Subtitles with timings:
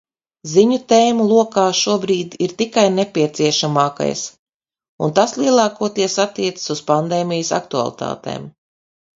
[0.51, 4.23] Ziņu tēmu lokā šobrīd ir tikai nepieciešamākais,
[5.09, 8.53] un tas lielākoties attiecas uz pandēmijas aktualitātēm.